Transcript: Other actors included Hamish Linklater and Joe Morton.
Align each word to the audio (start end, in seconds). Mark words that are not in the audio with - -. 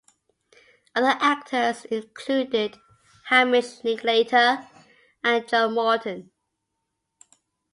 Other 0.95 1.15
actors 1.23 1.85
included 1.85 2.75
Hamish 3.25 3.83
Linklater 3.83 4.67
and 5.23 5.47
Joe 5.47 5.69
Morton. 5.69 6.31